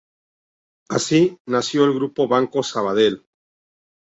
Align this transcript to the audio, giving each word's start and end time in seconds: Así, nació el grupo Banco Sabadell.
Así, 0.89 1.37
nació 1.45 1.85
el 1.85 1.93
grupo 1.93 2.27
Banco 2.27 2.63
Sabadell. 2.63 3.23